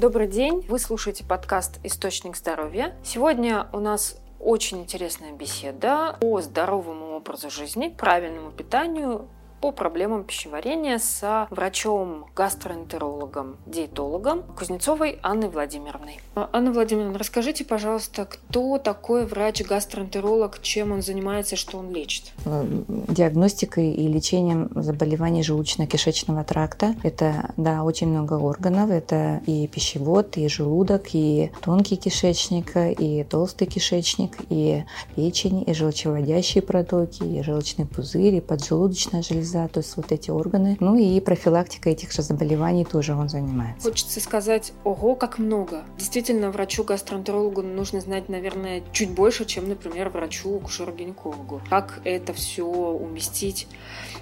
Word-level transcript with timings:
Добрый 0.00 0.28
день, 0.28 0.64
вы 0.66 0.78
слушаете 0.78 1.24
подкаст 1.24 1.78
«Источник 1.82 2.34
здоровья». 2.34 2.94
Сегодня 3.04 3.66
у 3.74 3.80
нас 3.80 4.18
очень 4.38 4.80
интересная 4.80 5.32
беседа 5.34 6.16
о 6.22 6.40
здоровом 6.40 7.02
образу 7.02 7.50
жизни, 7.50 7.88
правильному 7.88 8.50
питанию 8.50 9.28
по 9.60 9.72
проблемам 9.72 10.24
пищеварения 10.24 10.98
с 10.98 11.46
врачом-гастроэнтерологом, 11.50 13.56
диетологом 13.66 14.42
Кузнецовой 14.58 15.18
Анной 15.22 15.48
Владимировной. 15.48 16.20
А, 16.34 16.48
Анна 16.52 16.72
Владимировна, 16.72 17.18
расскажите, 17.18 17.64
пожалуйста, 17.64 18.24
кто 18.24 18.78
такой 18.78 19.26
врач-гастроэнтеролог, 19.26 20.60
чем 20.62 20.92
он 20.92 21.02
занимается, 21.02 21.56
что 21.56 21.78
он 21.78 21.92
лечит? 21.92 22.32
Э, 22.46 22.64
диагностикой 22.86 23.92
и 23.92 24.08
лечением 24.08 24.70
заболеваний 24.74 25.42
желудочно-кишечного 25.42 26.44
тракта. 26.44 26.94
Это, 27.02 27.52
да, 27.56 27.84
очень 27.84 28.08
много 28.08 28.34
органов. 28.34 28.90
Это 28.90 29.40
и 29.46 29.66
пищевод, 29.66 30.38
и 30.38 30.48
желудок, 30.48 31.08
и 31.12 31.50
тонкий 31.62 31.96
кишечник, 31.96 32.72
и 32.76 33.24
толстый 33.24 33.66
кишечник, 33.66 34.38
и 34.48 34.84
печень, 35.16 35.64
и 35.66 35.74
желчеводящие 35.74 36.62
протоки, 36.62 37.22
и 37.22 37.42
желчный 37.42 37.86
пузырь, 37.86 38.36
и 38.36 38.40
поджелудочная 38.40 39.22
железа 39.22 39.49
железа, 39.50 39.68
то 39.68 39.80
есть 39.80 39.96
вот 39.96 40.12
эти 40.12 40.30
органы. 40.30 40.76
Ну 40.80 40.96
и 40.96 41.20
профилактика 41.20 41.90
этих 41.90 42.12
же 42.12 42.22
заболеваний 42.22 42.84
тоже 42.84 43.14
он 43.14 43.28
занимается. 43.28 43.88
Хочется 43.88 44.20
сказать, 44.20 44.72
ого, 44.84 45.14
как 45.14 45.38
много. 45.38 45.82
Действительно, 45.98 46.50
врачу-гастроэнтерологу 46.50 47.62
нужно 47.62 48.00
знать, 48.00 48.28
наверное, 48.28 48.82
чуть 48.92 49.10
больше, 49.10 49.44
чем, 49.44 49.68
например, 49.68 50.10
врачу-акушеру-гинекологу. 50.10 51.60
Как 51.68 52.00
это 52.04 52.32
все 52.32 52.64
уместить 52.64 53.66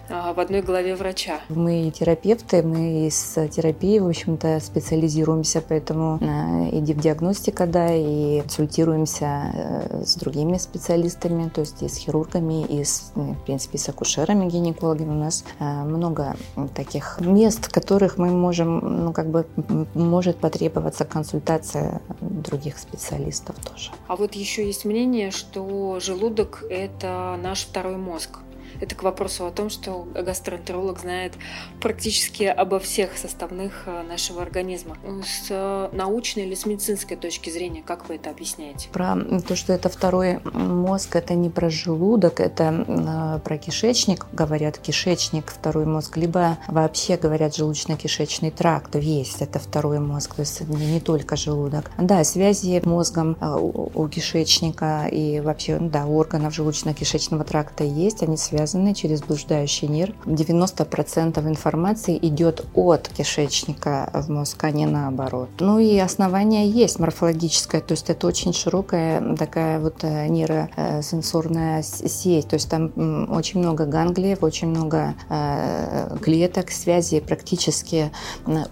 а, 0.09 0.33
в 0.33 0.41
одной 0.41 0.63
голове 0.63 0.95
врача? 0.97 1.41
Мы 1.49 1.91
терапевты, 1.91 2.63
мы 2.63 3.07
из 3.07 3.37
терапии, 3.51 3.99
в 3.99 4.09
общем-то, 4.09 4.61
специализируемся, 4.61 5.63
поэтому 5.67 6.19
а, 6.21 6.69
и 6.69 6.81
диагностика, 6.81 7.67
да, 7.67 7.95
и 7.95 8.41
консультируемся 8.41 9.53
э, 9.55 10.05
с 10.05 10.17
другими 10.17 10.59
специалистами, 10.59 11.49
то 11.49 11.61
есть 11.61 11.83
и 11.83 11.89
с 11.89 11.97
хирургами, 11.97 12.65
и, 12.65 12.83
с, 12.83 13.13
в 13.15 13.37
принципе, 13.45 13.79
с 13.79 13.89
акушерами, 13.89 14.49
гинекологами 14.49 15.18
нас 15.19 15.45
э, 15.59 15.85
много 15.85 16.37
таких 16.75 17.21
мест, 17.21 17.67
в 17.67 17.73
которых 17.73 18.19
мы 18.19 18.29
можем, 18.29 19.05
ну, 19.05 19.13
как 19.13 19.29
бы, 19.29 19.47
может 19.95 20.39
потребоваться 20.39 21.05
консультация 21.05 22.01
других 22.21 22.79
специалистов 22.79 23.57
тоже. 23.65 23.91
А 24.07 24.17
вот 24.17 24.35
еще 24.35 24.67
есть 24.67 24.85
мнение, 24.85 25.31
что 25.31 25.99
желудок– 26.01 26.65
это 26.71 27.39
наш 27.43 27.67
второй 27.67 27.97
мозг. 27.97 28.39
Это 28.81 28.95
к 28.95 29.03
вопросу 29.03 29.47
о 29.47 29.51
том, 29.51 29.71
что 29.71 30.07
гастроэнтеролог 30.15 31.01
знает 31.01 31.35
практически 31.81 32.45
обо 32.45 32.79
всех 32.79 33.17
составных 33.17 33.85
э, 33.87 34.03
нашего 34.03 34.43
организма. 34.43 34.97
С 35.25 35.47
э, 35.51 35.89
научной 35.93 36.45
или 36.45 36.55
с 36.55 36.65
медицинской 36.65 37.17
точки 37.17 37.51
зрения, 37.51 37.83
как 37.85 38.09
вы 38.09 38.17
это 38.17 38.31
объясняете? 38.31 38.89
Про 38.93 39.17
то, 39.47 39.57
что 39.57 39.73
это 39.73 39.89
второй 39.89 40.41
мозг, 40.53 41.17
это 41.17 41.35
не 41.35 41.51
про 41.51 41.71
желудок, 41.71 42.41
это 42.41 42.85
э, 42.87 43.41
про 43.43 43.59
кишечник, 43.59 44.27
говорят 44.33 44.79
кишечник, 44.79 45.51
второй 45.51 45.87
мозг, 45.87 46.17
либо 46.17 46.59
вообще 46.69 47.17
говорят 47.17 47.59
желудочно-кишечный 47.59 48.51
тракт, 48.51 48.95
весь 48.95 49.37
это 49.41 49.59
второй 49.59 49.99
мозг, 49.99 50.37
то 50.37 50.41
есть 50.41 50.61
не, 50.69 50.87
не 50.87 51.01
только 51.01 51.37
желудок. 51.37 51.91
Да, 51.99 52.23
связи 52.23 52.81
мозгом 52.85 53.37
у, 53.41 53.91
у 53.95 54.09
кишечника 54.09 55.09
и 55.11 55.41
вообще, 55.41 55.79
да, 55.81 56.07
органов 56.07 56.57
желудочно-кишечного 56.57 57.45
тракта 57.45 57.83
есть, 57.83 58.23
они 58.23 58.37
связаны 58.37 58.68
связаны 58.69 58.95
через 58.95 59.23
блуждающий 59.23 59.89
нерв. 59.89 60.15
90% 60.27 61.49
информации 61.49 62.19
идет 62.21 62.67
от 62.75 63.09
кишечника 63.09 64.11
в 64.13 64.31
мозг, 64.31 64.63
а 64.65 64.71
не 64.71 64.87
наоборот. 64.87 65.49
Ну 65.61 65.79
и 65.79 65.97
основание 65.99 66.69
есть 66.69 66.99
морфологическое, 66.99 67.81
то 67.81 67.93
есть 67.93 68.11
это 68.11 68.27
очень 68.27 68.53
широкая 68.53 69.37
такая 69.37 69.81
вот 69.81 70.03
э, 70.03 70.29
нейросенсорная 70.29 71.83
сеть, 71.83 72.49
то 72.49 72.55
есть 72.55 72.69
там 72.69 72.93
очень 73.31 73.61
много 73.61 73.87
ганглиев, 73.87 74.43
очень 74.43 74.69
много 74.69 75.15
э, 75.31 76.17
клеток, 76.21 76.71
связей, 76.71 77.21
практически 77.21 78.11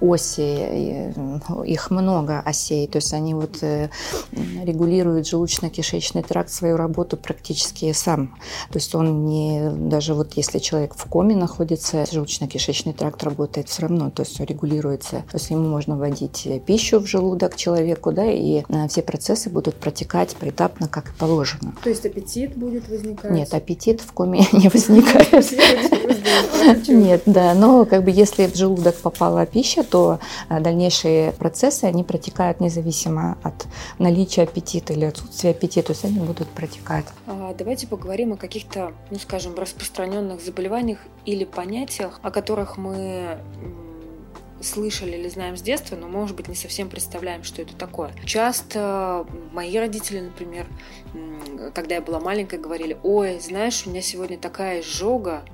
оси, 0.01 1.15
их 1.65 1.91
много 1.91 2.41
осей, 2.41 2.87
то 2.87 2.97
есть 2.97 3.15
они 3.15 3.35
вот 3.35 3.63
э, 3.63 3.89
регулируют 4.63 5.27
желудочно-кишечный 5.27 6.23
тракт 6.23 6.51
свою 6.51 6.77
работу 6.77 7.17
практически 7.17 7.93
сам. 7.93 8.37
То 8.71 8.79
есть 8.79 8.95
он 8.95 9.27
не 9.27 9.71
даже 9.89 10.15
вот 10.15 10.35
если 10.35 10.59
человек 10.59 10.95
в 10.95 11.07
коме 11.07 11.37
находится, 11.37 12.03
желудочно-кишечный 12.03 12.93
тракт 12.93 13.23
работает 13.23 13.69
все 13.69 13.83
равно, 13.83 14.11
то 14.11 14.23
есть 14.23 14.39
регулируется. 14.41 15.25
То 15.31 15.37
есть 15.37 15.51
ему 15.51 15.69
можно 15.69 15.97
вводить 15.97 16.49
пищу 16.67 17.01
в 17.01 17.07
желудок 17.07 17.57
человеку, 17.57 18.13
да, 18.13 18.25
и 18.25 18.63
э, 18.69 18.89
все 18.89 19.03
процессы 19.03 19.51
будут 19.51 19.77
протекать 19.77 20.37
поэтапно, 20.37 20.89
как 20.89 21.11
и 21.11 21.13
положено. 21.13 21.75
То 21.83 21.91
есть 21.91 22.05
аппетит 22.05 22.57
будет 22.57 22.89
возникать? 22.89 23.31
Нет, 23.31 23.55
аппетит 23.55 24.01
в 24.01 24.13
коме 24.13 24.47
не 24.53 24.69
возникает. 24.69 25.47
Нет, 26.89 27.23
да, 27.27 27.55
но 27.55 27.85
как 27.85 28.05
бы 28.05 28.11
если 28.11 28.47
в 28.47 28.57
желудок 28.57 28.97
попала 28.97 29.47
пища, 29.47 29.85
то 29.85 30.19
э, 30.49 30.61
дальнейшие 30.61 31.33
процессы, 31.33 31.85
они 31.85 32.03
протекают 32.05 32.61
независимо 32.61 33.39
от 33.43 33.67
наличия 33.99 34.43
аппетита 34.43 34.93
или 34.93 35.05
отсутствия 35.05 35.51
аппетита, 35.51 35.89
то 35.89 35.93
есть 35.93 36.05
они 36.05 36.19
будут 36.19 36.49
протекать. 36.49 37.05
А, 37.27 37.55
давайте 37.57 37.87
поговорим 37.87 38.33
о 38.33 38.37
каких-то, 38.37 38.93
ну 39.11 39.19
скажем, 39.19 39.55
распространенных 39.77 40.41
заболеваниях 40.41 40.99
или 41.25 41.45
понятиях, 41.45 42.19
о 42.23 42.31
которых 42.31 42.77
мы 42.79 43.39
слышали 44.63 45.13
или 45.13 45.29
знаем 45.29 45.57
с 45.57 45.63
детства, 45.63 45.97
но, 45.97 46.09
может 46.09 46.35
быть, 46.35 46.49
не 46.49 46.55
совсем 46.55 46.89
представляем, 46.89 47.45
что 47.45 47.61
это 47.61 47.77
такое. 47.77 48.13
Часто 48.25 49.27
мои 49.53 49.77
родители, 49.77 50.21
например, 50.21 50.67
когда 51.75 51.97
я 51.97 52.01
была 52.01 52.21
маленькой, 52.21 52.59
говорили, 52.59 52.97
ой, 53.03 53.39
знаешь, 53.39 53.87
у 53.87 53.91
меня 53.91 54.01
сегодня 54.01 54.39
такая 54.39 54.81
изжога, 54.81 55.45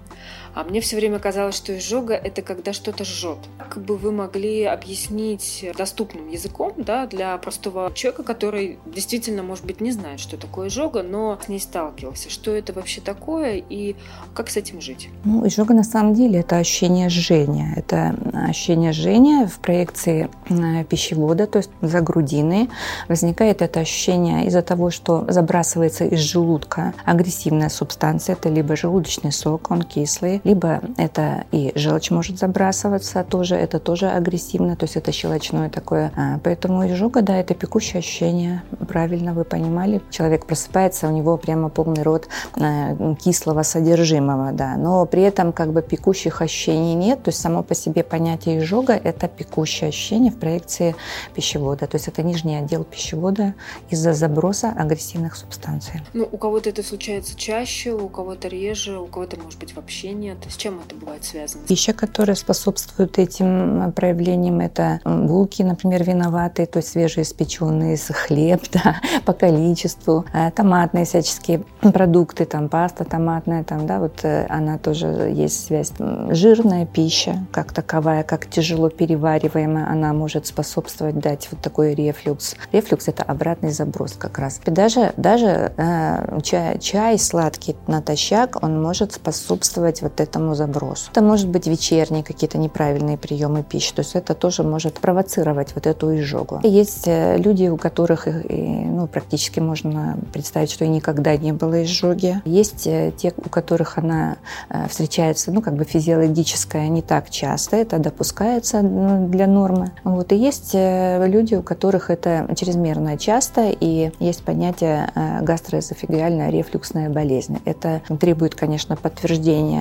а 0.55 0.65
мне 0.65 0.81
все 0.81 0.97
время 0.97 1.19
казалось, 1.19 1.57
что 1.57 1.77
изжога– 1.77 2.15
это 2.25 2.43
когда 2.43 2.73
что-то 2.73 3.05
жжет. 3.05 3.39
Как 3.59 3.83
бы 3.83 3.97
вы 3.97 4.13
могли 4.13 4.65
объяснить 4.65 5.65
доступным 5.77 6.29
языком 6.29 6.75
да, 6.77 7.07
для 7.07 7.37
простого 7.39 7.91
человека, 7.95 8.23
который 8.23 8.79
действительно, 8.87 9.43
может 9.43 9.65
быть, 9.65 9.81
не 9.81 9.93
знает, 9.93 10.21
что 10.21 10.37
такое 10.37 10.69
изжога, 10.69 11.03
но 11.03 11.39
с 11.43 11.49
ней 11.49 11.61
сталкивался. 11.61 12.31
Что 12.31 12.55
это 12.55 12.73
вообще 12.73 13.01
такое 13.01 13.63
и 13.69 13.97
как 14.35 14.51
с 14.51 14.57
этим 14.57 14.81
жить? 14.81 15.09
Ну, 15.25 15.47
изжога 15.47 15.75
на 15.75 15.85
самом 15.85 16.15
деле– 16.15 16.41
это 16.41 16.59
ощущение 16.59 17.09
жжения. 17.09 17.73
Это 17.77 18.15
ощущение 18.33 18.93
жжения 18.93 19.47
в 19.47 19.59
проекции 19.59 20.29
э, 20.49 20.85
пищевода, 20.85 21.47
то 21.47 21.59
есть 21.59 21.71
за 21.81 22.01
грудины. 22.01 22.69
Возникает 23.09 23.63
это 23.63 23.81
ощущение 23.81 24.47
из-за 24.47 24.63
того, 24.63 24.91
что 24.91 25.25
забрасывается 25.29 26.05
из 26.05 26.21
желудка 26.21 26.95
агрессивная 27.05 27.69
субстанция. 27.69 28.35
Это 28.35 28.49
либо 28.49 28.77
желудочный 28.77 29.33
сок, 29.33 29.71
он 29.71 29.83
кислый, 29.83 30.12
либо 30.21 30.81
это 30.97 31.45
и 31.53 31.73
желчь 31.75 32.11
может 32.11 32.39
забрасываться 32.39 33.25
тоже, 33.25 33.57
это 33.57 33.79
тоже 33.79 34.09
агрессивно, 34.09 34.77
то 34.77 34.85
есть 34.85 34.97
это 34.97 35.13
щелочное 35.13 35.71
такое. 35.71 36.13
А, 36.17 36.39
поэтому 36.43 36.87
изжога, 36.87 37.23
да, 37.23 37.37
это 37.37 37.55
пекущее 37.55 38.01
ощущение, 38.01 38.63
правильно 38.89 39.33
вы 39.33 39.45
понимали. 39.45 40.01
Человек 40.11 40.47
просыпается, 40.47 41.09
у 41.09 41.11
него 41.11 41.37
прямо 41.37 41.69
полный 41.69 42.03
рот 42.03 42.29
а, 42.61 43.15
кислого 43.17 43.63
содержимого, 43.63 44.53
да, 44.53 44.77
но 44.77 45.07
при 45.07 45.23
этом 45.23 45.53
как 45.53 45.73
бы 45.73 45.83
пекущих 45.83 46.43
ощущений 46.43 46.95
нет, 46.95 47.23
то 47.23 47.29
есть 47.31 47.41
само 47.41 47.63
по 47.63 47.75
себе 47.75 48.03
понятие 48.03 48.59
изжога– 48.59 48.93
это 49.05 49.29
пекущее 49.29 49.89
ощущение 49.89 50.33
в 50.33 50.39
проекции 50.39 50.95
пищевода, 51.35 51.87
то 51.87 51.97
есть 51.97 52.09
это 52.09 52.23
нижний 52.23 52.57
отдел 52.57 52.85
пищевода 52.85 53.55
из-за 53.91 54.13
заброса 54.13 54.71
агрессивных 54.77 55.37
субстанций. 55.37 56.03
Ну, 56.13 56.29
у 56.31 56.37
кого-то 56.37 56.71
это 56.71 56.83
случается 56.83 57.37
чаще, 57.37 57.93
у 57.93 58.09
кого-то 58.09 58.49
реже, 58.49 58.99
у 58.99 59.07
кого-то, 59.07 59.39
может 59.41 59.59
быть, 59.59 59.75
вообще 59.75 60.02
нет? 60.11 60.39
С 60.49 60.57
чем 60.57 60.81
это 60.85 60.95
бывает 60.95 61.25
связано? 61.25 61.65
Пища, 61.67 61.93
которая 61.93 62.37
способствует 62.37 63.19
этим 63.19 63.83
э, 63.83 63.93
проявлениям, 63.93 64.61
это 64.61 65.01
булки, 65.05 65.63
например, 65.63 66.05
виноватые, 66.05 66.67
то 66.67 66.79
есть 66.79 66.91
свежеиспеченные, 66.91 67.97
хлеб 67.97 68.63
да, 68.73 68.97
по 69.25 69.33
количеству, 69.33 70.25
э, 70.33 70.51
томатные 70.51 71.05
всяческие 71.05 71.63
продукты, 71.81 72.45
там 72.45 72.69
паста 72.69 73.05
томатная, 73.05 73.65
там, 73.65 73.87
да, 73.87 73.99
вот 73.99 74.21
э, 74.25 74.47
она 74.49 74.79
тоже 74.79 75.07
есть 75.07 75.67
связь. 75.67 75.93
Жирная 76.31 76.87
пища, 76.87 77.47
как 77.53 77.73
таковая, 77.73 78.23
как 78.23 78.47
тяжело 78.47 78.89
перевариваемая, 78.89 79.89
она 79.89 80.13
может 80.13 80.47
способствовать 80.47 81.19
дать 81.19 81.49
вот 81.51 81.61
такой 81.61 81.95
рефлюкс. 81.95 82.57
Рефлюкс– 82.73 83.09
это 83.09 83.23
обратный 83.23 83.71
заброс 83.71 84.13
как 84.13 84.39
раз. 84.39 84.61
Даже, 84.65 85.13
даже 85.17 85.73
э, 85.77 86.41
чай, 86.43 86.79
чай 86.79 87.19
сладкий 87.19 87.77
натощак, 87.87 88.63
он 88.63 88.83
может 88.83 89.13
способствовать 89.13 89.92
способствовать 89.93 90.03
вот 90.03 90.21
этому 90.21 90.55
забросу. 90.55 91.11
Это 91.11 91.23
может 91.23 91.49
быть 91.49 91.67
вечерние 91.67 92.23
какие-то 92.23 92.59
неправильные 92.59 93.17
приемы 93.17 93.63
пищи, 93.63 93.95
то 93.95 94.03
есть 94.03 94.15
это 94.15 94.35
тоже 94.35 94.63
может 94.63 94.95
провоцировать 94.95 95.75
вот 95.75 95.87
эту 95.87 96.17
изжогу. 96.17 96.61
Есть 96.63 97.07
э, 97.07 97.37
люди, 97.39 97.69
у 97.69 97.77
которых 97.77 98.27
ну, 98.27 99.07
практически 99.07 99.61
можно 99.61 100.17
представить, 100.33 100.71
что 100.71 100.85
и 100.85 100.89
никогда 100.89 101.37
не 101.37 101.53
было 101.53 101.83
изжоги. 101.85 102.41
Есть 102.45 102.87
э, 102.87 103.13
те, 103.17 103.33
у 103.37 103.49
которых 103.49 103.99
она 103.99 104.37
э, 104.69 104.89
встречается, 104.89 105.53
ну, 105.53 105.63
как 105.63 105.75
бы 105.75 105.85
физиологическая 105.85 106.89
не 106.89 107.03
так 107.03 107.31
часто, 107.31 107.77
это 107.77 107.99
допускается 107.99 108.83
ну, 108.83 109.29
для 109.29 109.47
нормы. 109.47 109.91
Вот. 110.05 110.33
И 110.33 110.37
есть 110.37 110.75
люди, 110.75 111.55
у 111.55 111.63
которых 111.63 112.11
это 112.11 112.47
чрезмерно 112.57 113.19
часто, 113.19 113.69
и 113.69 114.11
есть 114.21 114.43
понятие 114.45 115.11
гастроэзофагиальная 115.43 116.51
рефлюксная 116.51 117.11
болезнь. 117.11 117.59
Это 117.65 118.01
требует, 118.21 118.55
конечно, 118.55 118.97
подтверждения 118.97 119.72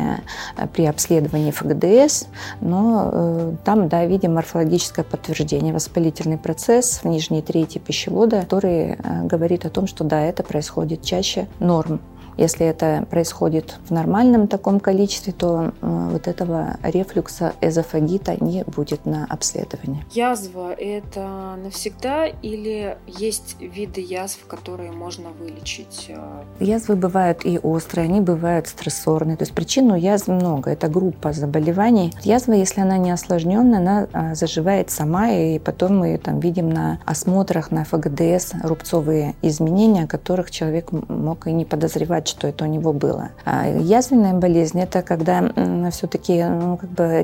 при 0.73 0.85
обследовании 0.85 1.51
ФГДС, 1.51 2.27
но 2.61 3.53
там, 3.63 3.87
да, 3.87 4.05
видим 4.05 4.33
морфологическое 4.35 5.03
подтверждение, 5.03 5.73
воспалительный 5.73 6.37
процесс 6.37 7.01
в 7.03 7.07
нижней 7.07 7.41
трети 7.41 7.77
пищевода, 7.77 8.41
который 8.41 8.97
говорит 9.23 9.65
о 9.65 9.69
том, 9.69 9.87
что 9.87 10.03
да, 10.03 10.21
это 10.21 10.43
происходит 10.43 11.03
чаще 11.03 11.47
норм. 11.59 11.99
Если 12.37 12.65
это 12.65 13.05
происходит 13.09 13.77
в 13.87 13.91
нормальном 13.91 14.47
таком 14.47 14.79
количестве, 14.79 15.33
то 15.33 15.71
э, 15.81 16.09
вот 16.11 16.27
этого 16.27 16.77
рефлюкса 16.83 17.53
эзофагита 17.61 18.43
не 18.43 18.63
будет 18.63 19.05
на 19.05 19.25
обследовании. 19.25 20.05
Язва– 20.11 20.73
это 20.77 21.55
навсегда 21.63 22.25
или 22.25 22.97
есть 23.07 23.57
виды 23.59 24.01
язв, 24.01 24.45
которые 24.47 24.91
можно 24.91 25.29
вылечить? 25.29 26.11
Язвы 26.59 26.95
бывают 26.95 27.45
и 27.45 27.59
острые, 27.59 28.05
они 28.05 28.21
бывают 28.21 28.67
стрессорные. 28.67 29.37
То 29.37 29.43
есть 29.43 29.53
причин 29.53 29.91
у 29.91 29.95
язв 29.95 30.27
много. 30.27 30.71
Это 30.71 30.87
группа 30.87 31.33
заболеваний. 31.33 32.13
Язва, 32.23 32.53
если 32.53 32.81
она 32.81 32.97
не 32.97 33.11
осложненная, 33.11 33.79
она 33.79 34.07
а, 34.13 34.35
заживает 34.35 34.89
сама, 34.91 35.31
и 35.31 35.59
потом 35.59 35.99
мы 35.99 36.17
там 36.17 36.39
видим 36.39 36.69
на 36.69 36.99
осмотрах, 37.05 37.71
на 37.71 37.83
ФГДС 37.83 38.53
рубцовые 38.63 39.35
изменения, 39.41 40.07
которых 40.07 40.51
человек 40.51 40.91
мог 40.91 41.47
и 41.47 41.51
не 41.51 41.65
подозревать, 41.65 42.20
что 42.27 42.47
это 42.47 42.65
у 42.65 42.67
него 42.67 42.93
было. 42.93 43.29
А 43.45 43.67
язвенная 43.67 44.33
болезнь– 44.33 44.79
это 44.81 45.01
когда 45.01 45.51
все-таки 45.91 46.43
ну, 46.43 46.77
как 46.77 46.89
бы 46.89 47.23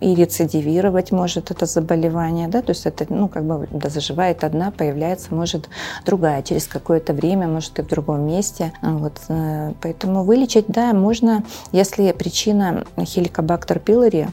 и 0.00 0.14
рецидивировать 0.14 1.12
может 1.12 1.50
это 1.50 1.66
заболевание, 1.66 2.48
да, 2.48 2.62
то 2.62 2.70
есть 2.70 2.86
это, 2.86 3.06
ну, 3.08 3.28
как 3.28 3.44
бы 3.44 3.68
да, 3.70 3.88
заживает 3.88 4.44
одна, 4.44 4.70
появляется, 4.70 5.34
может, 5.34 5.68
другая 6.04 6.42
через 6.42 6.66
какое-то 6.66 7.12
время, 7.12 7.48
может, 7.48 7.78
и 7.78 7.82
в 7.82 7.88
другом 7.88 8.26
месте. 8.26 8.72
Вот, 8.82 9.20
э, 9.28 9.72
поэтому 9.80 10.24
вылечить, 10.24 10.66
да, 10.68 10.92
можно, 10.92 11.44
если 11.72 12.12
причина 12.12 12.84
хеликобактер 12.98 13.78
пилори, 13.78 14.28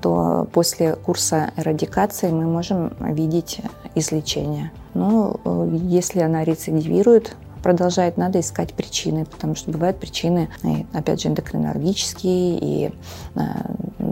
то 0.00 0.48
после 0.52 0.96
курса 0.96 1.52
эрадикации 1.56 2.30
мы 2.30 2.44
можем 2.44 2.92
видеть 3.00 3.60
излечение. 3.94 4.72
Но 4.94 5.40
э, 5.44 5.78
если 5.84 6.20
она 6.20 6.44
рецидивирует, 6.44 7.36
продолжает, 7.62 8.16
надо 8.16 8.40
искать 8.40 8.74
причины, 8.74 9.24
потому 9.24 9.54
что 9.54 9.70
бывают 9.70 9.98
причины, 9.98 10.48
и, 10.62 10.86
опять 10.92 11.22
же, 11.22 11.28
эндокринологические 11.28 12.58
и 12.58 12.92
э, 13.34 13.40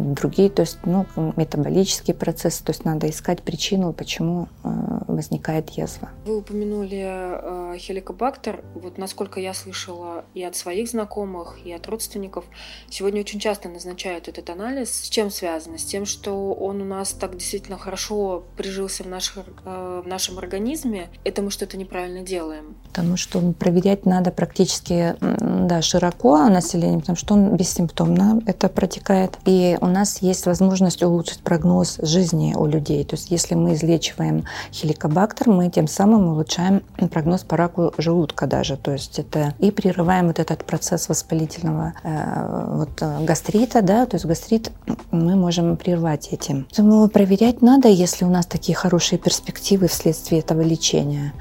другие, 0.01 0.51
то 0.51 0.63
есть 0.63 0.79
ну, 0.85 1.07
метаболические 1.37 2.15
процессы, 2.15 2.65
то 2.65 2.71
есть 2.71 2.85
надо 2.85 3.09
искать 3.09 3.43
причину, 3.43 3.93
почему 3.93 4.49
э, 4.65 4.69
возникает 5.07 5.71
язва. 5.71 6.11
Вы 6.25 6.39
упомянули 6.39 7.05
э, 7.05 7.79
хеликобактер. 7.79 8.63
Вот 8.75 8.99
насколько 8.99 9.41
я 9.41 9.55
слышала 9.55 10.25
и 10.35 10.43
от 10.43 10.57
своих 10.57 10.89
знакомых, 10.89 11.59
и 11.65 11.73
от 11.73 11.87
родственников, 11.87 12.45
сегодня 12.89 13.21
очень 13.21 13.41
часто 13.41 13.69
назначают 13.69 14.29
этот 14.29 14.51
анализ. 14.51 14.91
С 14.91 15.09
чем 15.09 15.31
связано? 15.31 15.79
С 15.79 15.85
тем, 15.85 16.07
что 16.07 16.53
он 16.53 16.81
у 16.83 16.85
нас 16.85 17.13
так 17.13 17.37
действительно 17.37 17.79
хорошо 17.79 18.45
прижился 18.57 19.05
в, 19.05 19.09
наших, 19.09 19.45
э, 19.65 20.03
в 20.05 20.09
нашем 20.09 20.39
организме. 20.39 21.09
Это 21.25 21.43
мы 21.43 21.51
что-то 21.51 21.77
неправильно 21.77 22.23
делаем. 22.23 22.77
Потому 22.89 23.17
что 23.17 23.41
проверять 23.53 24.07
надо 24.07 24.31
практически 24.31 25.15
да, 25.21 25.83
широко 25.83 26.49
население, 26.49 27.01
потому 27.01 27.17
что 27.17 27.35
он 27.35 27.57
бессимптомно 27.57 28.41
это 28.47 28.69
протекает. 28.69 29.39
И 29.45 29.77
у 29.81 29.87
нас 29.91 30.23
есть 30.23 30.47
возможность 30.47 31.03
улучшить 31.03 31.41
прогноз 31.41 31.99
жизни 32.03 32.55
у 32.57 32.67
людей. 32.67 33.05
То 33.05 33.17
есть 33.17 33.31
если 33.31 33.55
мы 33.55 33.75
излечиваем 33.75 34.45
хеликобактер, 34.73 35.49
мы 35.49 35.69
тем 35.71 35.87
самым 35.87 36.29
улучшаем 36.29 36.83
прогноз 37.11 37.43
по 37.43 37.57
раку 37.57 37.93
желудка 37.99 38.47
даже. 38.47 38.77
То 38.77 38.93
есть 38.93 39.19
это 39.19 39.55
и 39.59 39.71
прерываем 39.71 40.29
вот 40.29 40.39
этот 40.39 40.65
процесс 40.65 41.09
воспалительного 41.09 41.95
э, 42.03 42.77
вот, 42.77 42.91
э, 43.01 43.25
гастрита, 43.25 43.83
да, 43.83 44.07
то 44.07 44.17
есть 44.17 44.27
гастрит 44.27 44.73
мы 45.11 45.37
можем 45.37 45.77
прервать 45.77 46.29
этим. 46.29 46.67
Поэтому 46.71 47.09
проверять 47.09 47.63
надо, 47.63 47.89
если 47.89 48.25
у 48.25 48.31
нас 48.31 48.47
такие 48.47 48.77
хорошие 48.77 49.19
перспективы 49.19 49.89
вследствие 49.89 50.41
этого 50.41 50.63
лечения. 50.63 51.33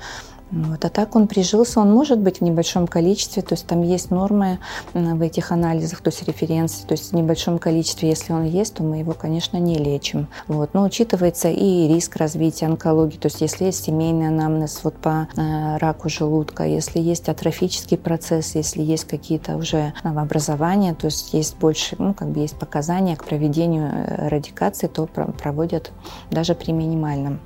Вот. 0.52 0.84
А 0.84 0.90
так 0.90 1.16
он 1.16 1.28
прижился, 1.28 1.80
он 1.80 1.92
может 1.92 2.20
быть 2.20 2.40
в 2.40 2.42
небольшом 2.42 2.88
количестве, 2.88 3.44
то 3.44 3.54
есть 3.54 3.68
там 3.68 3.82
есть 3.82 4.10
нормы 4.10 4.60
в 4.94 5.22
этих 5.22 5.52
анализах, 5.52 6.02
то 6.02 6.10
есть 6.10 6.24
референции, 6.28 6.86
то 6.86 6.94
есть 6.94 7.12
в 7.12 7.16
небольшом 7.16 7.60
количестве, 7.60 8.10
если 8.10 8.34
он 8.34 8.46
есть, 8.46 8.76
то 8.76 8.84
мы 8.84 8.98
его, 8.98 9.14
конечно, 9.14 9.58
не 9.58 9.78
лечим. 9.78 10.28
Вот. 10.48 10.74
Но 10.74 10.84
учитывается 10.84 11.50
и 11.50 11.88
риск 11.88 12.16
развития 12.16 12.66
онкологии, 12.66 13.18
то 13.18 13.28
есть 13.28 13.42
если 13.42 13.66
есть 13.66 13.84
семейный 13.84 14.30
анамнез 14.30 14.80
вот 14.84 14.96
по 14.96 15.28
э, 15.36 15.78
раку 15.78 16.10
желудка, 16.10 16.66
если 16.66 17.00
есть 17.00 17.30
атрофический 17.30 17.98
процесс, 17.98 18.56
если 18.56 18.82
есть 18.82 19.06
какие-то 19.06 19.56
уже 19.56 19.94
новообразования, 20.04 20.96
то 20.96 21.06
есть 21.06 21.34
есть 21.34 21.58
больше, 21.58 21.96
ну, 22.00 22.14
как 22.14 22.30
бы 22.30 22.40
есть 22.40 22.58
показания 22.58 23.16
к 23.16 23.24
проведению 23.24 23.90
э, 23.92 24.28
радикации, 24.30 24.88
то 24.88 25.06
проводят 25.06 25.92
даже 26.32 26.56
при 26.56 26.72
минимальном 26.72 27.40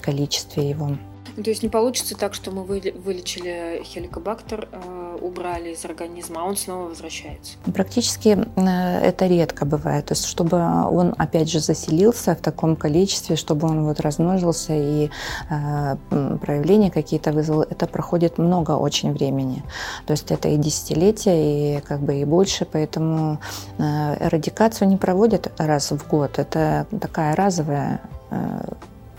количестве 0.00 0.68
его. 0.68 0.90
Ну, 1.36 1.42
то 1.42 1.50
есть 1.50 1.62
не 1.62 1.68
получится 1.68 2.16
так, 2.16 2.34
что 2.34 2.50
мы 2.50 2.64
вылечили 2.64 3.82
хеликобактер, 3.84 4.68
э, 4.72 5.18
убрали 5.20 5.72
из 5.72 5.84
организма, 5.84 6.42
а 6.42 6.44
он 6.44 6.56
снова 6.56 6.88
возвращается? 6.88 7.52
Практически 7.74 8.38
э, 8.56 9.00
это 9.00 9.26
редко 9.26 9.64
бывает. 9.64 10.06
То 10.06 10.12
есть 10.12 10.26
чтобы 10.26 10.56
он 10.56 11.14
опять 11.18 11.50
же 11.50 11.60
заселился 11.60 12.34
в 12.34 12.40
таком 12.40 12.76
количестве, 12.76 13.36
чтобы 13.36 13.68
он 13.68 13.84
вот 13.84 14.00
размножился 14.00 14.74
и 14.74 15.10
э, 15.50 15.96
проявления 16.40 16.90
какие-то 16.90 17.32
вызвал, 17.32 17.62
это 17.62 17.86
проходит 17.86 18.38
много 18.38 18.72
очень 18.72 19.12
времени. 19.12 19.62
То 20.06 20.12
есть 20.12 20.30
это 20.30 20.48
и 20.48 20.56
десятилетия, 20.56 21.78
и 21.78 21.80
как 21.80 22.00
бы 22.00 22.20
и 22.20 22.24
больше, 22.24 22.64
поэтому 22.70 23.38
эрадикацию 23.78 24.88
не 24.88 24.96
проводят 24.96 25.52
раз 25.58 25.90
в 25.90 26.08
год. 26.08 26.38
Это 26.38 26.86
такая 27.00 27.34
разовая 27.36 28.00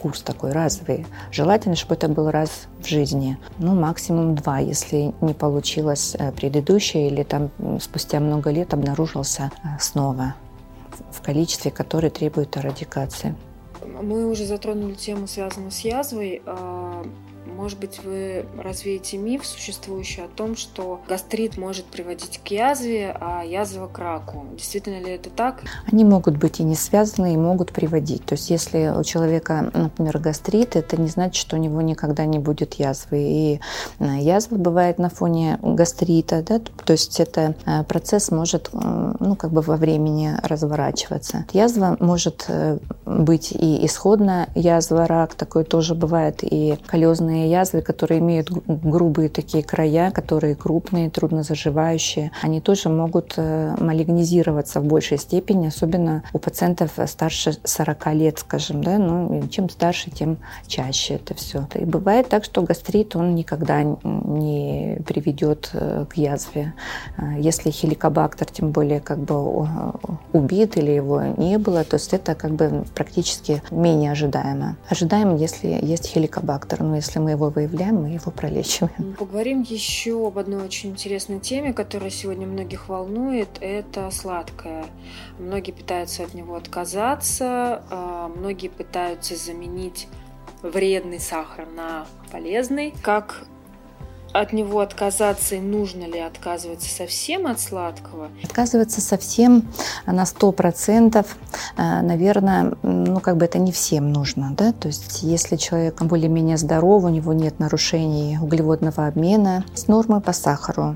курс 0.02 0.22
такой 0.22 0.52
разовый. 0.52 1.06
Желательно, 1.32 1.76
чтобы 1.76 1.96
это 1.96 2.08
был 2.08 2.32
раз 2.32 2.68
в 2.80 2.88
жизни. 2.88 3.38
Ну, 3.60 3.76
максимум 3.76 4.36
два, 4.36 4.60
если 4.60 5.14
не 5.22 5.34
получилось 5.34 6.16
э, 6.18 6.32
предыдущее 6.32 7.08
или 7.08 7.24
там 7.24 7.52
спустя 7.80 8.20
много 8.20 8.50
лет 8.50 8.74
обнаружился 8.74 9.52
э, 9.64 9.68
снова 9.80 10.36
в 11.12 11.22
количестве, 11.22 11.72
которое 11.72 12.10
требует 12.10 12.58
эрадикации. 12.58 13.36
Мы 14.02 14.30
уже 14.30 14.46
затронули 14.46 14.94
тему, 14.94 15.28
связанную 15.28 15.72
с 15.72 15.80
язвой. 15.80 16.42
Может 17.46 17.80
быть, 17.80 18.00
вы 18.04 18.46
развеете 18.58 19.18
миф 19.18 19.46
существующий 19.46 20.22
о 20.22 20.28
том, 20.28 20.56
что 20.56 21.02
гастрит 21.08 21.58
может 21.58 21.86
приводить 21.86 22.40
к 22.44 22.48
язве, 22.48 23.16
а 23.20 23.44
язва 23.44 23.88
к 23.88 23.98
раку. 23.98 24.46
Действительно 24.56 25.04
ли 25.04 25.14
это 25.14 25.30
так? 25.30 25.62
Они 25.92 26.04
могут 26.04 26.38
быть 26.38 26.60
и 26.60 26.64
не 26.64 26.76
связаны, 26.76 27.34
и 27.34 27.38
могут 27.38 27.72
приводить. 27.72 28.26
То 28.26 28.34
есть, 28.34 28.50
если 28.50 28.94
у 28.96 29.04
человека, 29.04 29.72
например, 29.74 30.20
гастрит, 30.20 30.76
это 30.76 31.02
не 31.02 31.08
значит, 31.08 31.36
что 31.36 31.56
у 31.56 31.60
него 31.60 31.82
никогда 31.82 32.26
не 32.26 32.40
будет 32.40 32.76
язвы. 32.76 33.18
И 33.20 33.60
э, 34.00 34.06
язва 34.20 34.58
бывает 34.58 35.00
на 35.00 35.10
фоне 35.10 35.58
гастрита, 35.62 36.44
да? 36.44 36.60
то 36.60 36.94
есть 36.94 37.20
это 37.20 37.56
э, 37.66 37.84
процесс 37.84 38.32
может 38.32 38.70
э, 38.74 39.14
ну, 39.20 39.36
как 39.36 39.52
бы 39.52 39.62
во 39.62 39.78
времени 39.78 40.36
разворачиваться. 40.44 41.46
Язва 41.54 41.98
может 42.00 42.48
быть 43.06 43.52
и 43.52 43.86
исходная 43.86 44.50
язва, 44.56 45.08
рак, 45.08 45.36
такое 45.36 45.64
тоже 45.64 45.96
бывает, 45.96 46.40
и 46.42 46.78
колезные 46.86 47.31
разные 47.32 47.50
язвы, 47.50 47.82
которые 47.82 48.20
имеют 48.20 48.50
грубые 48.68 49.30
такие 49.30 49.64
края, 49.64 50.12
которые 50.12 50.56
крупные, 50.56 51.10
трудно 51.10 51.44
заживающие, 51.44 52.32
они 52.42 52.62
тоже 52.62 52.90
могут 52.90 53.34
э, 53.38 53.76
малигнизироваться 53.80 54.82
в 54.82 54.86
большей 54.86 55.18
степени, 55.18 55.68
особенно 55.68 56.24
у 56.34 56.40
пациентов 56.40 56.92
старше 57.06 57.54
40 57.64 58.14
лет, 58.14 58.40
скажем, 58.40 58.84
да, 58.84 58.98
ну, 58.98 59.48
чем 59.50 59.70
старше, 59.70 60.12
тем 60.12 60.38
чаще 60.68 61.16
это 61.16 61.34
все. 61.34 61.68
И 61.76 61.86
бывает 61.86 62.30
так, 62.30 62.44
что 62.44 62.62
гастрит, 62.64 63.16
он 63.16 63.36
никогда 63.36 63.84
не 63.84 64.98
приведет 65.08 65.70
э, 65.74 66.06
к 66.10 66.18
язве. 66.18 66.74
Э, 67.18 67.40
если 67.40 67.72
хеликобактер, 67.72 68.48
тем 68.52 68.72
более, 68.72 69.00
как 69.00 69.20
бы 69.20 69.36
убит 70.34 70.78
или 70.78 70.92
его 70.92 71.22
не 71.38 71.58
было, 71.58 71.84
то 71.84 71.96
есть 71.96 72.14
это 72.14 72.36
как 72.36 72.52
бы 72.52 72.84
практически 72.96 73.62
менее 73.72 74.12
ожидаемо. 74.12 74.76
Ожидаемо, 74.90 75.38
если 75.38 75.68
есть 75.82 76.08
хеликобактер, 76.08 76.84
но 76.84 76.96
если 76.96 77.21
мы 77.22 77.32
его 77.32 77.50
выявляем, 77.50 78.04
мы 78.04 78.10
его 78.10 78.32
пролечиваем. 78.32 79.16
Поговорим 79.18 79.62
еще 79.62 80.28
об 80.28 80.38
одной 80.38 80.64
очень 80.64 80.92
интересной 80.92 81.40
теме, 81.40 81.74
которая 81.74 82.10
сегодня 82.10 82.48
многих 82.48 82.90
волнует. 82.90 83.50
Это 83.62 84.10
сладкое. 84.12 84.86
Многие 85.40 85.72
пытаются 85.72 86.24
от 86.24 86.34
него 86.34 86.56
отказаться, 86.56 87.84
а, 87.90 88.28
многие 88.28 88.68
пытаются 88.70 89.36
заменить 89.36 90.08
вредный 90.62 91.20
сахар 91.20 91.68
на 91.76 92.06
полезный. 92.32 92.94
Как 93.02 93.46
от 94.34 94.54
него 94.54 94.80
отказаться 94.80 95.56
и 95.56 95.60
нужно 95.60 96.06
ли 96.06 96.20
отказываться 96.20 96.90
совсем 96.90 97.48
от 97.48 97.60
сладкого? 97.60 98.30
Отказываться 98.44 99.02
совсем 99.02 99.70
на 100.06 100.26
сто 100.26 100.52
процентов, 100.52 101.38
э, 101.78 102.02
наверное, 102.02 102.74
ну 102.84 103.20
как 103.20 103.38
бы 103.38 103.46
это 103.46 103.60
не 103.60 103.72
всем 103.72 104.12
нужно, 104.12 104.54
да, 104.58 104.72
то 104.74 104.88
есть 104.88 105.24
если 105.24 105.56
человек 105.56 106.02
более-менее 106.02 106.58
здоров, 106.58 107.04
у 107.04 107.10
него 107.10 107.34
нет 107.34 107.60
нарушений 107.60 108.38
углеводного 108.42 109.08
обмена, 109.08 109.66
с 109.74 109.88
нормы 109.88 110.22
по 110.22 110.34
сахару 110.34 110.96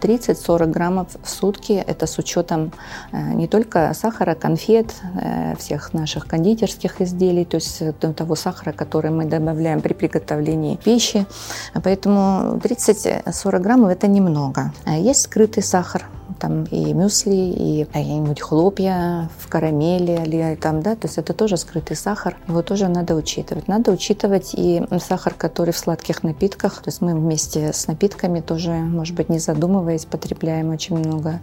30-40 0.00 0.66
граммов 0.66 1.08
в 1.22 1.28
сутки. 1.28 1.72
Это 1.72 2.06
с 2.06 2.18
учетом 2.18 2.72
э, 3.12 3.34
не 3.34 3.46
только 3.48 3.92
сахара, 3.94 4.34
конфет, 4.34 4.94
э, 5.20 5.56
всех 5.56 5.94
наших 5.94 6.26
кондитерских 6.26 7.00
изделий, 7.00 7.44
то 7.44 7.56
есть 7.56 7.82
э, 7.82 7.92
того 7.92 8.34
сахара, 8.34 8.72
который 8.72 9.10
мы 9.10 9.24
добавляем 9.24 9.80
при 9.80 9.92
приготовлении 9.92 10.76
пищи. 10.76 11.26
Поэтому 11.74 12.58
30-40 12.58 13.58
граммов 13.60 13.90
это 13.90 14.06
немного. 14.06 14.72
А 14.84 14.96
есть 14.96 15.22
скрытый 15.22 15.62
сахар, 15.62 16.06
там 16.38 16.64
и 16.64 16.92
мюсли, 16.92 17.34
и 17.34 17.84
какие-нибудь 17.84 18.40
хлопья 18.40 19.30
в 19.38 19.48
карамели, 19.48 20.22
или 20.24 20.56
там, 20.56 20.82
да, 20.82 20.94
то 20.94 21.06
есть 21.06 21.18
это 21.18 21.32
тоже 21.32 21.56
скрытый 21.56 21.96
сахар, 21.96 22.36
его 22.48 22.62
тоже 22.62 22.88
надо 22.88 23.14
учитывать. 23.14 23.68
Надо 23.68 23.92
учитывать 23.92 24.50
и 24.54 24.82
сахар, 25.00 25.34
который 25.34 25.72
в 25.72 25.78
сладких 25.78 26.22
напитках, 26.22 26.82
то 26.82 26.88
есть 26.88 27.00
мы 27.00 27.14
вместе 27.14 27.72
с 27.72 27.86
напитками 27.86 28.40
тоже, 28.40 28.72
может 28.72 29.14
быть, 29.14 29.28
не 29.28 29.38
задумываясь, 29.38 30.04
потребляем 30.04 30.70
очень 30.70 30.98
много. 30.98 31.40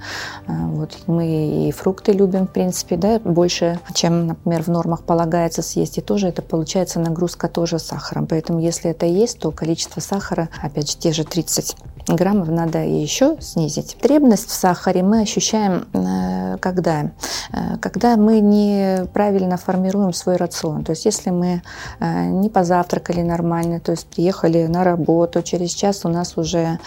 А, 0.48 0.68
вот 0.68 0.98
мы 1.08 1.68
и 1.68 1.72
фрукты 1.72 2.12
любим, 2.12 2.48
в 2.48 2.52
принципе, 2.52 2.98
да, 2.98 3.20
больше, 3.20 3.80
чем, 3.94 4.28
например, 4.28 4.64
в 4.64 4.68
нормах 4.68 5.04
полагается 5.04 5.62
съесть, 5.62 5.98
и 5.98 6.02
тоже 6.02 6.28
это 6.28 6.42
получается 6.42 7.00
нагрузка 7.00 7.48
тоже 7.48 7.80
сахаром. 7.80 8.28
Поэтому 8.28 8.60
если 8.60 8.92
это 8.92 9.06
есть, 9.06 9.40
то 9.40 9.52
количество 9.52 10.00
сахара, 10.00 10.50
опять 10.62 10.92
же, 10.92 10.98
те 10.98 11.12
же 11.12 11.24
30 11.24 11.76
граммов 12.08 12.50
надо 12.50 12.84
еще 12.84 13.38
снизить. 13.40 13.96
Потребность 13.96 14.50
в 14.50 14.54
сахаре 14.54 15.04
мы 15.04 15.22
ощущаем 15.22 15.88
э, 15.94 16.43
когда? 16.60 17.12
Э, 17.52 17.78
когда 17.82 18.18
мы 18.18 18.40
неправильно 18.40 19.58
формируем 19.58 20.14
свой 20.14 20.36
рацион. 20.38 20.84
То 20.84 20.92
есть 20.92 21.06
если 21.06 21.30
мы 21.30 21.62
э, 22.00 22.26
не 22.28 22.50
позавтракали 22.50 23.22
нормально, 23.22 23.80
то 23.80 23.92
есть 23.92 24.08
приехали 24.08 24.68
на 24.68 24.84
работу, 24.84 25.42
через 25.42 25.72
час 25.72 26.06
у 26.06 26.10
нас 26.10 26.38
уже 26.38 26.80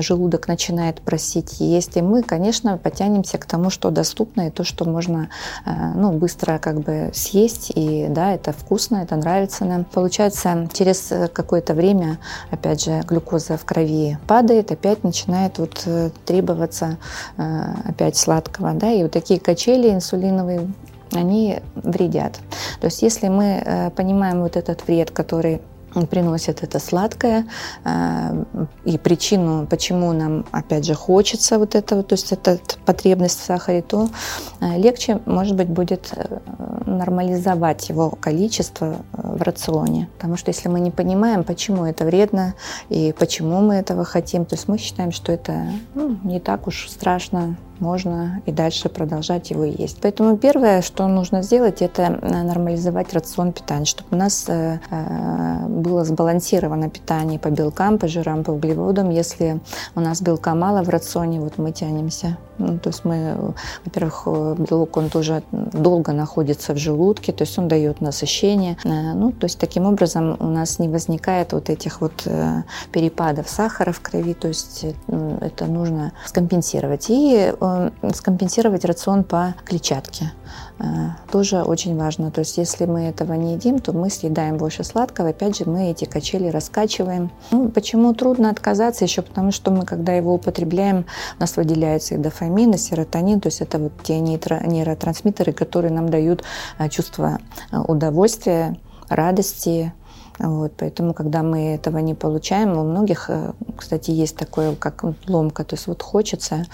желудок 0.00 0.48
начинает 0.48 1.00
просить 1.00 1.60
есть, 1.60 1.96
и 1.96 2.02
мы, 2.02 2.22
конечно, 2.22 2.78
потянемся 2.78 3.38
к 3.38 3.46
тому, 3.46 3.70
что 3.70 3.90
доступно, 3.90 4.48
и 4.48 4.50
то, 4.50 4.64
что 4.64 4.84
можно 4.84 5.28
ну, 5.66 6.12
быстро 6.12 6.58
как 6.58 6.80
бы 6.80 7.10
съесть, 7.12 7.72
и 7.74 8.06
да, 8.08 8.32
это 8.32 8.52
вкусно, 8.52 8.96
это 8.96 9.16
нравится 9.16 9.64
нам. 9.64 9.84
Получается, 9.84 10.68
через 10.72 11.12
какое-то 11.32 11.74
время, 11.74 12.18
опять 12.50 12.84
же, 12.84 13.00
глюкоза 13.06 13.56
в 13.56 13.64
крови 13.64 14.18
падает, 14.26 14.72
опять 14.72 15.04
начинает 15.04 15.58
вот 15.58 15.82
э, 15.86 16.10
требоваться 16.24 16.98
э, 17.36 17.64
опять 17.84 18.16
сладкого, 18.16 18.72
да, 18.72 18.90
и 18.90 19.03
вот 19.04 19.12
такие 19.12 19.40
качели 19.40 19.90
инсулиновые, 19.90 20.68
они 21.12 21.60
вредят. 21.76 22.40
То 22.80 22.86
есть 22.86 23.02
если 23.02 23.28
мы 23.28 23.62
э, 23.64 23.90
понимаем 23.90 24.42
вот 24.42 24.56
этот 24.56 24.86
вред, 24.86 25.10
который 25.10 25.60
приносит 26.10 26.64
это 26.64 26.80
сладкое 26.80 27.46
э, 27.84 28.44
и 28.84 28.98
причину, 28.98 29.66
почему 29.66 30.12
нам 30.12 30.44
опять 30.50 30.84
же 30.84 30.94
хочется 30.94 31.58
вот 31.58 31.76
этого, 31.76 32.02
то 32.02 32.14
есть 32.14 32.32
эта 32.32 32.58
потребность 32.84 33.38
в 33.38 33.44
сахаре, 33.44 33.82
то 33.82 34.08
э, 34.60 34.76
легче, 34.78 35.20
может 35.24 35.54
быть, 35.56 35.68
будет 35.68 36.12
нормализовать 36.86 37.88
его 37.88 38.10
количество 38.10 38.96
в 39.12 39.42
рационе. 39.42 40.08
Потому 40.16 40.36
что 40.36 40.50
если 40.50 40.68
мы 40.68 40.80
не 40.80 40.90
понимаем, 40.90 41.44
почему 41.44 41.84
это 41.84 42.04
вредно 42.04 42.54
и 42.88 43.14
почему 43.16 43.60
мы 43.60 43.76
этого 43.76 44.04
хотим, 44.04 44.44
то 44.44 44.56
есть 44.56 44.68
мы 44.68 44.78
считаем, 44.78 45.12
что 45.12 45.30
это 45.30 45.68
ну, 45.94 46.18
не 46.24 46.40
так 46.40 46.66
уж 46.66 46.88
страшно, 46.90 47.56
можно 47.84 48.40
и 48.46 48.52
дальше 48.52 48.88
продолжать 48.88 49.50
его 49.50 49.64
есть. 49.64 49.98
Поэтому 50.00 50.36
первое, 50.38 50.80
что 50.82 51.06
нужно 51.06 51.42
сделать, 51.42 51.82
это 51.82 52.02
э, 52.02 52.42
нормализовать 52.42 53.12
рацион 53.12 53.52
питания, 53.52 53.84
чтобы 53.84 54.08
у 54.12 54.16
нас 54.16 54.46
э, 54.48 54.80
э, 54.90 55.66
было 55.68 56.04
сбалансировано 56.04 56.88
питание 56.88 57.38
по 57.38 57.50
белкам, 57.50 57.98
по 57.98 58.08
жирам, 58.08 58.42
по 58.42 58.52
углеводам. 58.52 59.10
Если 59.10 59.60
у 59.94 60.00
нас 60.00 60.22
белка 60.22 60.54
мало 60.54 60.82
в 60.82 60.88
рационе, 60.88 61.40
вот 61.40 61.58
мы 61.58 61.72
тянемся. 61.72 62.38
Ну, 62.58 62.78
то 62.78 62.90
есть 62.90 63.04
мы, 63.04 63.54
во-первых, 63.84 64.26
белок, 64.58 64.96
он 64.96 65.10
тоже 65.10 65.42
долго 65.50 66.12
находится 66.12 66.72
в 66.72 66.78
желудке, 66.78 67.32
то 67.32 67.42
есть 67.42 67.58
он 67.58 67.66
дает 67.66 68.00
насыщение. 68.00 68.76
Ну, 68.84 69.32
то 69.32 69.46
есть 69.46 69.58
таким 69.58 69.86
образом 69.86 70.36
у 70.38 70.46
нас 70.46 70.78
не 70.78 70.88
возникает 70.88 71.52
вот 71.52 71.68
этих 71.68 72.00
вот 72.00 72.28
перепадов 72.92 73.48
сахара 73.48 73.90
в 73.90 74.00
крови, 74.00 74.34
то 74.34 74.46
есть 74.46 74.86
это 75.40 75.66
нужно 75.66 76.12
скомпенсировать. 76.26 77.06
И 77.08 77.52
скомпенсировать 78.12 78.84
рацион 78.84 79.24
по 79.24 79.54
клетчатке. 79.64 80.32
Э, 80.78 81.10
тоже 81.30 81.62
очень 81.62 81.96
важно. 81.96 82.30
То 82.30 82.40
есть 82.40 82.58
если 82.58 82.86
мы 82.86 83.02
этого 83.02 83.34
не 83.34 83.54
едим, 83.54 83.78
то 83.78 83.92
мы 83.92 84.10
съедаем 84.10 84.56
больше 84.56 84.84
сладкого. 84.84 85.30
Опять 85.30 85.58
же, 85.58 85.64
мы 85.66 85.90
эти 85.90 86.04
качели 86.04 86.48
раскачиваем. 86.48 87.30
Ну, 87.50 87.68
почему 87.68 88.14
трудно 88.14 88.50
отказаться? 88.50 89.04
Еще 89.04 89.22
потому, 89.22 89.52
что 89.52 89.70
мы, 89.70 89.84
когда 89.84 90.12
его 90.12 90.34
употребляем, 90.34 91.06
у 91.38 91.40
нас 91.40 91.56
выделяется 91.56 92.14
и 92.14 92.18
дофамин, 92.18 92.72
и 92.72 92.78
серотонин. 92.78 93.40
То 93.40 93.48
есть 93.48 93.60
это 93.60 93.78
вот 93.78 93.92
те 94.02 94.18
нейротрансмиттеры, 94.18 95.52
которые 95.52 95.92
нам 95.92 96.08
дают 96.08 96.42
э, 96.78 96.88
чувство 96.88 97.38
удовольствия, 97.72 98.76
радости, 99.08 99.92
вот, 100.38 100.72
поэтому, 100.76 101.14
когда 101.14 101.42
мы 101.42 101.74
этого 101.74 101.98
не 101.98 102.14
получаем, 102.14 102.76
у 102.76 102.82
многих, 102.84 103.30
э, 103.30 103.52
кстати, 103.76 104.10
есть 104.10 104.36
такое, 104.36 104.74
как 104.74 105.04
ломка, 105.28 105.64
то 105.64 105.74
есть 105.74 105.86
вот 105.86 106.02
хочется 106.02 106.66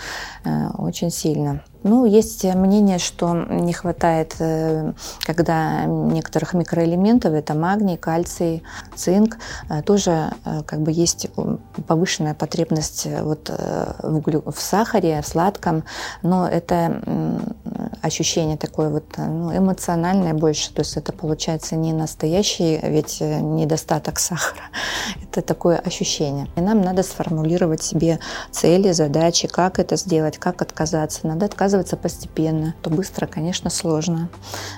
э, 0.45 0.69
очень 0.79 1.11
сильно. 1.11 1.63
Ну, 1.83 2.05
есть 2.05 2.45
мнение, 2.45 2.99
что 2.99 3.33
не 3.35 3.73
хватает, 3.73 4.37
э, 4.39 4.93
когда 5.21 5.87
некоторых 5.87 6.53
микроэлементов, 6.53 7.33
это 7.33 7.55
магний, 7.55 7.97
кальций, 7.97 8.63
цинк, 8.95 9.39
э, 9.71 9.81
тоже 9.83 10.31
э, 10.45 10.63
как 10.67 10.81
бы 10.81 10.93
есть 10.93 11.29
повышенная 11.87 12.35
потребность 12.35 13.07
вот 13.23 13.49
в, 13.49 14.17
углю, 14.17 14.43
в 14.47 14.61
сахаре, 14.61 15.23
в 15.23 15.27
сладком, 15.27 15.85
но 16.23 16.47
это 16.47 17.03
ощущение 18.03 18.57
такое 18.57 18.91
вот 18.91 19.05
ну, 19.17 19.57
эмоциональное 19.57 20.35
больше, 20.35 20.73
то 20.73 20.81
есть 20.81 20.97
это 20.97 21.13
получается 21.13 21.77
не 21.77 21.93
настоящий 21.93 22.79
ведь 22.83 23.21
недостаток 23.21 24.19
сахара, 24.19 24.65
это 25.23 25.41
такое 25.41 25.79
ощущение. 25.79 26.49
И 26.57 26.61
нам 26.61 26.83
надо 26.83 27.03
сформулировать 27.03 27.83
себе 27.83 28.19
цели, 28.51 28.93
задачи, 28.93 29.49
как 29.49 29.79
это 29.79 29.97
сделать, 29.97 30.39
как 30.39 30.63
отказаться. 30.63 31.27
Надо 31.27 31.47
отказаться 31.47 31.70
отказываться 31.71 31.97
постепенно, 31.97 32.75
то 32.83 32.91
быстро, 32.91 33.27
конечно, 33.27 33.71
сложно. 33.71 34.29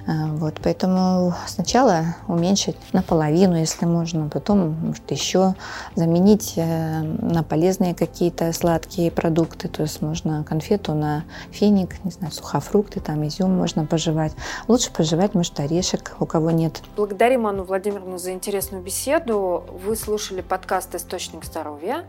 Э, 0.06 0.26
вот, 0.32 0.54
поэтому 0.62 1.34
сначала 1.46 2.16
уменьшить 2.28 2.76
наполовину, 2.92 3.56
если 3.56 3.86
можно, 3.86 4.28
потом, 4.28 4.76
может, 4.82 5.10
еще 5.10 5.54
заменить 5.96 6.54
э, 6.56 7.00
на 7.00 7.42
полезные 7.42 7.94
какие-то 7.94 8.52
сладкие 8.52 9.10
продукты, 9.10 9.68
то 9.68 9.82
есть 9.82 10.02
можно 10.02 10.44
конфету 10.44 10.92
на 10.92 11.24
финик, 11.50 12.04
не 12.04 12.10
знаю, 12.10 12.32
сухофрукты, 12.32 13.00
там 13.00 13.26
изюм 13.26 13.56
можно 13.56 13.86
пожевать. 13.86 14.32
Лучше 14.68 14.92
пожевать, 14.92 15.34
может, 15.34 15.58
орешек, 15.60 16.16
у 16.20 16.26
кого 16.26 16.50
нет. 16.50 16.82
Благодарим 16.96 17.46
Анну 17.46 17.64
Владимировну 17.64 18.18
за 18.18 18.32
интересную 18.32 18.82
беседу. 18.82 19.64
Вы 19.84 19.96
слушали 19.96 20.42
подкаст 20.42 20.94
«Источник 20.94 21.44
здоровья». 21.44 22.04